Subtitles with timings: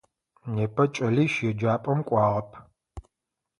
[0.55, 2.49] Непэ кӏэлищ еджапӏэм кӏуагъэп.